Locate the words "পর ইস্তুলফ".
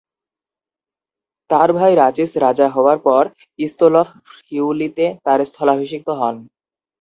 3.07-4.07